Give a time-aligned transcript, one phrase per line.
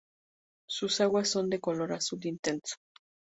[0.67, 2.73] Sus aguas son de color azul intenso.